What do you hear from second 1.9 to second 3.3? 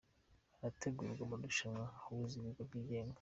ahuza ibigo byigenga